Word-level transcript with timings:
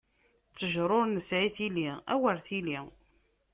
Ṭṭejṛa 0.51 0.93
ur 1.01 1.07
nesɛi 1.09 1.49
tili, 1.55 1.89
awer 2.13 2.37
tili! 2.47 2.79